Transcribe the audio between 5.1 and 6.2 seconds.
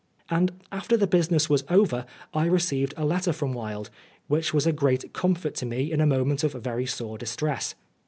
comfort to me in a